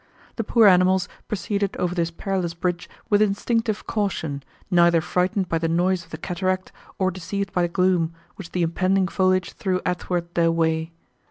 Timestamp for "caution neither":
3.85-4.99